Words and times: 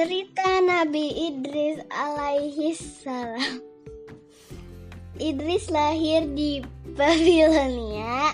Cerita 0.00 0.64
Nabi 0.64 1.28
Idris 1.28 1.76
alaihi 1.92 2.72
salam. 2.72 3.60
Idris 5.20 5.68
lahir 5.68 6.24
di 6.24 6.64
Babilonia, 6.96 8.32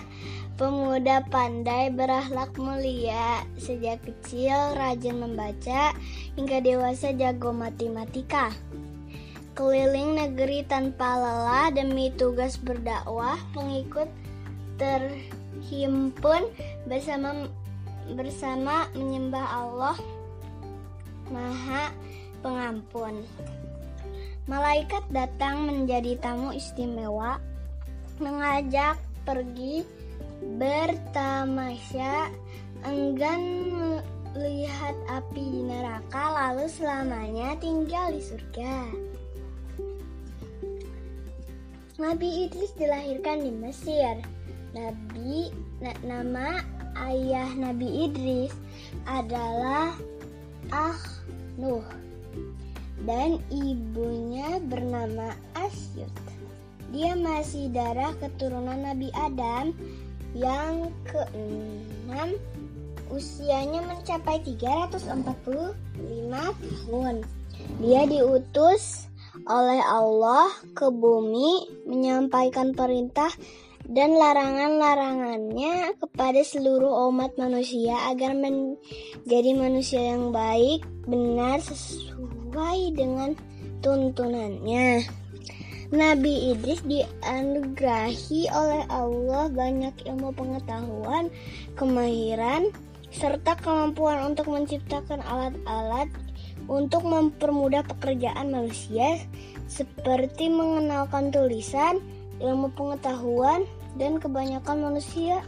pemuda 0.54 1.26
pandai 1.26 1.90
berakhlak 1.90 2.54
mulia. 2.54 3.42
Sejak 3.58 3.99
kecil 4.06 4.79
rajin 4.79 5.19
membaca, 5.19 5.90
hingga 6.38 6.63
dewasa 6.63 7.10
jago 7.10 7.51
matematika. 7.51 8.54
Keliling 9.58 10.22
negeri 10.22 10.62
tanpa 10.71 11.19
lelah 11.19 11.74
demi 11.74 12.14
tugas 12.14 12.62
berdakwah, 12.62 13.42
pengikut 13.51 14.06
terhimpun 14.78 16.46
bersama 16.87 17.51
bersama 18.14 18.87
menyembah 18.95 19.66
Allah 19.66 19.98
Maha 21.30 21.90
Pengampun. 22.44 23.26
Malaikat 24.46 25.02
datang 25.10 25.66
menjadi 25.66 26.14
tamu 26.22 26.54
istimewa, 26.54 27.42
mengajak 28.22 28.94
pergi 29.26 29.82
bertamasya, 30.60 32.30
enggan 32.86 33.42
melihat 34.36 34.94
api 35.10 35.42
di 35.42 35.62
neraka, 35.66 36.24
lalu 36.30 36.70
selamanya 36.70 37.58
tinggal 37.58 38.14
di 38.14 38.22
surga. 38.22 38.77
Nabi 41.96 42.46
Idris 42.46 42.77
dilahirkan 42.77 43.40
di 43.40 43.50
Mesir. 43.50 44.20
Nabi 44.77 45.48
nama 46.04 46.60
ayah 47.08 47.48
Nabi 47.56 48.04
Idris 48.06 48.52
adalah 49.08 49.96
Ah 50.70 50.98
Nuh 51.56 51.84
dan 53.05 53.39
ibunya 53.53 54.59
bernama 54.64 55.36
Asyut. 55.55 56.11
Dia 56.91 57.12
masih 57.19 57.69
darah 57.70 58.14
keturunan 58.19 58.81
Nabi 58.81 59.12
Adam 59.12 59.77
yang 60.33 60.91
keenam 61.05 62.34
usianya 63.12 63.84
mencapai 63.84 64.42
345 64.42 65.77
tahun. 66.33 67.14
Dia 67.84 68.03
diutus 68.08 69.06
oleh 69.45 69.80
Allah 69.84 70.48
ke 70.73 70.89
bumi 70.89 71.84
menyampaikan 71.84 72.73
perintah 72.73 73.30
dan 73.87 74.19
larangan-larangannya 74.19 75.95
kepada 76.03 76.42
seluruh 76.42 77.11
umat 77.11 77.39
manusia 77.39 77.95
agar 78.11 78.34
menjadi 78.34 79.51
manusia 79.55 80.03
yang 80.03 80.34
baik, 80.34 80.83
benar, 81.06 81.62
sesuai 81.62 82.95
dengan 82.98 83.39
tuntunannya. 83.81 85.07
Nabi 85.95 86.51
Idris 86.51 86.83
dianugerahi 86.83 88.51
oleh 88.51 88.83
Allah 88.91 89.47
banyak 89.55 89.95
ilmu 90.03 90.34
pengetahuan, 90.34 91.31
kemahiran, 91.79 92.75
serta 93.14 93.55
kemampuan 93.62 94.34
untuk 94.34 94.51
menciptakan 94.51 95.23
alat-alat 95.23 96.11
untuk 96.67 97.07
mempermudah 97.07 97.87
pekerjaan 97.87 98.51
manusia 98.51 99.23
seperti 99.70 100.51
mengenalkan 100.51 101.31
tulisan, 101.31 102.03
ilmu 102.41 102.73
pengetahuan, 102.77 103.65
dan 103.97 104.20
kebanyakan 104.20 104.92
manusia 104.92 105.41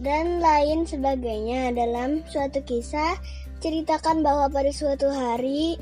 dan 0.00 0.40
lain 0.40 0.88
sebagainya. 0.88 1.72
Dalam 1.76 2.24
suatu 2.28 2.64
kisah 2.64 3.20
ceritakan 3.60 4.24
bahwa 4.24 4.48
pada 4.48 4.72
suatu 4.72 5.12
hari 5.12 5.76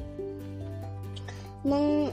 meng, 1.62 2.10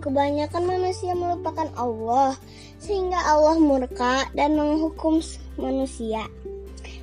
kebanyakan 0.00 0.64
manusia 0.64 1.12
melupakan 1.12 1.68
Allah 1.76 2.38
sehingga 2.80 3.20
Allah 3.20 3.60
murka 3.60 4.24
dan 4.32 4.56
menghukum 4.56 5.20
manusia 5.60 6.24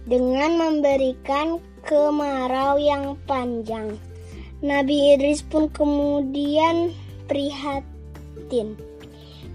dengan 0.09 0.57
memberikan 0.57 1.61
kemarau 1.85 2.79
yang 2.81 3.19
panjang. 3.29 3.99
Nabi 4.65 5.13
Idris 5.13 5.45
pun 5.45 5.69
kemudian 5.69 6.89
prihatin 7.27 8.79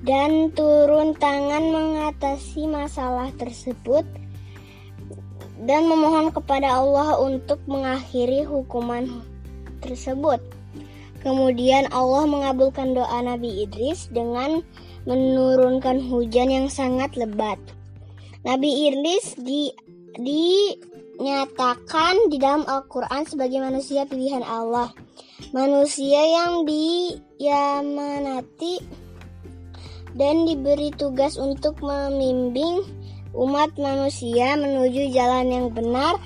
dan 0.02 0.50
turun 0.52 1.14
tangan 1.16 1.70
mengatasi 1.70 2.66
masalah 2.66 3.30
tersebut 3.38 4.02
dan 5.62 5.86
memohon 5.86 6.34
kepada 6.34 6.82
Allah 6.82 7.14
untuk 7.22 7.62
mengakhiri 7.70 8.42
hukuman 8.42 9.22
tersebut. 9.78 10.42
Kemudian 11.22 11.86
Allah 11.94 12.26
mengabulkan 12.26 12.98
doa 12.98 13.22
Nabi 13.22 13.62
Idris 13.62 14.10
dengan 14.10 14.58
menurunkan 15.06 16.02
hujan 16.10 16.50
yang 16.50 16.66
sangat 16.66 17.14
lebat. 17.14 17.62
Nabi 18.42 18.90
Idris 18.90 19.38
di, 19.38 19.70
dinyatakan 20.18 22.26
di 22.26 22.42
dalam 22.42 22.66
Al-Quran 22.66 23.22
sebagai 23.22 23.62
manusia 23.62 24.02
pilihan 24.02 24.42
Allah. 24.42 24.90
Manusia 25.52 26.24
yang 26.24 26.64
diamanati 26.64 27.60
dan 30.16 30.48
diberi 30.48 30.88
tugas 30.96 31.36
untuk 31.36 31.76
membimbing 31.84 32.80
umat 33.36 33.76
manusia 33.76 34.56
menuju 34.56 35.12
jalan 35.12 35.52
yang 35.52 35.68
benar. 35.68 36.16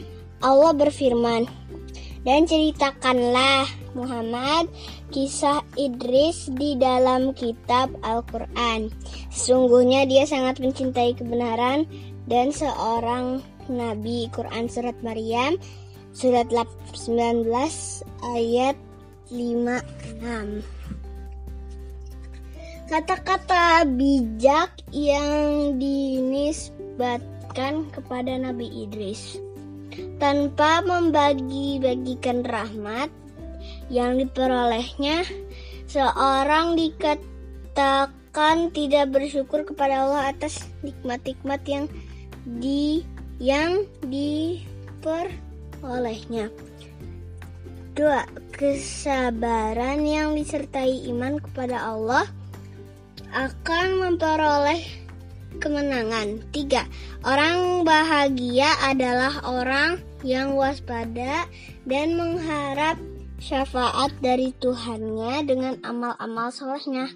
Allah 0.46 0.70
berfirman, 0.78 1.42
"Dan 2.22 2.46
ceritakanlah 2.46 3.66
Muhammad 3.98 4.70
kisah 5.10 5.66
Idris 5.74 6.46
di 6.54 6.78
dalam 6.78 7.34
kitab 7.34 7.98
Al-Qur'an. 8.06 8.94
Sesungguhnya 9.34 10.06
dia 10.06 10.22
sangat 10.22 10.62
mencintai 10.62 11.18
kebenaran 11.18 11.82
dan 12.30 12.54
seorang 12.54 13.42
nabi." 13.66 14.30
Quran 14.30 14.70
surat 14.70 14.94
Maryam 15.02 15.58
surat 16.14 16.46
19 16.48 18.06
ayat 18.22 18.85
56. 19.30 20.62
Kata-kata 22.86 23.82
bijak 23.82 24.70
yang 24.94 25.74
dinisbatkan 25.82 27.90
kepada 27.90 28.38
Nabi 28.38 28.86
Idris 28.86 29.42
tanpa 30.22 30.86
membagi-bagikan 30.86 32.46
rahmat 32.46 33.10
yang 33.90 34.22
diperolehnya, 34.22 35.26
seorang 35.90 36.78
dikatakan 36.78 38.70
tidak 38.70 39.10
bersyukur 39.10 39.66
kepada 39.66 40.06
Allah 40.06 40.30
atas 40.30 40.62
nikmat-nikmat 40.86 41.66
yang 41.66 41.90
di 42.46 43.02
yang 43.42 43.82
diperolehnya. 44.06 46.54
Dua, 47.96 48.28
kesabaran 48.56 50.00
yang 50.08 50.32
disertai 50.32 51.12
iman 51.12 51.36
kepada 51.36 51.92
Allah 51.92 52.24
akan 53.36 53.86
memperoleh 54.00 54.80
kemenangan. 55.60 56.40
Tiga, 56.56 56.88
orang 57.20 57.84
bahagia 57.84 58.72
adalah 58.80 59.44
orang 59.44 60.00
yang 60.24 60.56
waspada 60.56 61.44
dan 61.84 62.16
mengharap 62.16 62.96
syafaat 63.36 64.16
dari 64.24 64.56
Tuhannya 64.56 65.44
dengan 65.44 65.76
amal-amal 65.84 66.48
solehnya. 66.48 67.12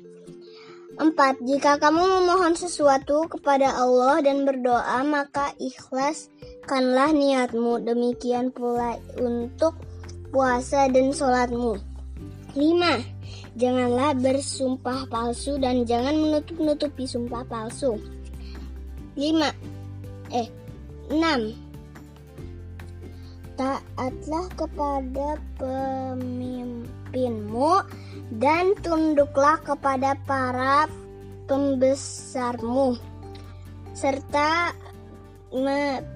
Empat, 1.01 1.41
jika 1.41 1.81
kamu 1.81 2.05
memohon 2.21 2.53
sesuatu 2.53 3.25
kepada 3.33 3.73
Allah 3.73 4.21
dan 4.21 4.45
berdoa, 4.45 5.01
maka 5.09 5.57
ikhlaskanlah 5.57 7.17
niatmu. 7.17 7.81
Demikian 7.81 8.53
pula 8.53 9.01
untuk 9.17 9.81
puasa 10.31 10.89
dan 10.89 11.13
sholatmu. 11.13 11.77
Lima, 12.55 13.03
Janganlah 13.59 14.15
bersumpah 14.15 15.11
palsu 15.11 15.59
dan 15.59 15.83
jangan 15.83 16.15
menutup-nutupi 16.15 17.03
sumpah 17.03 17.43
palsu. 17.51 17.99
5. 19.19 19.51
Eh, 20.31 20.47
6. 21.11 21.59
Taatlah 23.59 24.47
kepada 24.55 25.35
pemimpinmu 25.61 27.73
dan 28.39 28.73
tunduklah 28.81 29.61
kepada 29.61 30.17
para 30.25 30.89
pembesarmu 31.51 32.97
serta 33.93 34.73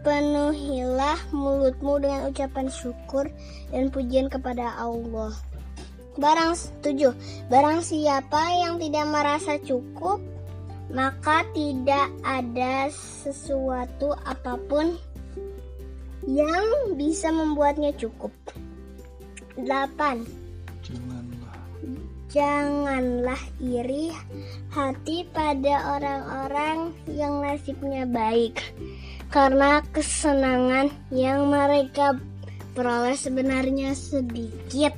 penuhilah 0.07 1.19
mulutmu 1.35 1.99
dengan 1.99 2.31
ucapan 2.31 2.71
syukur 2.71 3.27
dan 3.75 3.91
pujian 3.91 4.31
kepada 4.31 4.79
Allah. 4.79 5.35
Barang 6.15 6.55
tujuh, 6.83 7.11
barang 7.51 7.83
siapa 7.83 8.43
yang 8.63 8.79
tidak 8.79 9.07
merasa 9.11 9.59
cukup, 9.59 10.23
maka 10.95 11.43
tidak 11.51 12.07
ada 12.23 12.87
sesuatu 12.95 14.15
apa 14.23 14.55
pun 14.71 14.95
yang 16.31 16.95
bisa 16.95 17.35
membuatnya 17.35 17.91
cukup. 17.99 18.31
8. 19.59 20.23
Janganlah 20.87 21.45
Janganlah 22.35 23.39
iri 23.63 24.11
hati 24.75 25.23
pada 25.31 25.95
orang-orang 25.95 26.91
yang 27.07 27.39
nasibnya 27.39 28.11
baik, 28.11 28.59
karena 29.35 29.83
kesenangan 29.91 30.95
yang 31.11 31.51
mereka 31.51 32.15
peroleh 32.71 33.19
sebenarnya 33.19 33.91
sedikit. 33.99 34.95